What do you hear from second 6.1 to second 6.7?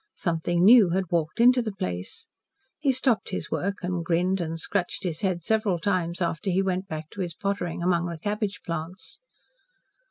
after he